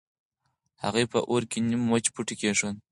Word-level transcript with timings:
هغې 0.83 1.03
په 1.11 1.19
اور 1.29 1.43
کې 1.51 1.59
نيم 1.67 1.81
وچ 1.91 2.05
بوټی 2.13 2.35
کېښود. 2.39 2.77